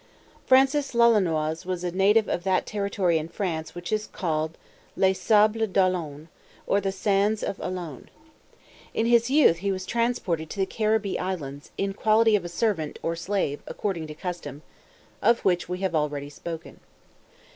_FRANCIS 0.47 0.95
LOLONOIS 0.95 1.63
was 1.63 1.83
a 1.83 1.91
native 1.91 2.27
of 2.27 2.43
that 2.43 2.65
territory 2.65 3.19
in 3.19 3.27
France 3.27 3.75
which 3.75 3.91
is 3.91 4.07
called 4.07 4.57
Les 4.97 5.13
Sables 5.13 5.67
d'Olone, 5.67 6.27
or 6.65 6.81
The 6.81 6.91
Sands 6.91 7.43
of 7.43 7.57
Olone. 7.61 8.07
In 8.95 9.05
his 9.05 9.29
youth 9.29 9.57
he 9.57 9.71
was 9.71 9.85
transported 9.85 10.49
to 10.49 10.59
the 10.59 10.65
Caribbee 10.65 11.19
islands, 11.19 11.69
in 11.77 11.93
quality 11.93 12.35
of 12.35 12.49
servant, 12.49 12.97
or 13.03 13.15
slave, 13.15 13.61
according 13.67 14.07
to 14.07 14.15
custom; 14.15 14.63
of 15.21 15.41
which 15.45 15.69
we 15.69 15.77
have 15.81 15.93
already 15.93 16.31
spoken. 16.31 16.79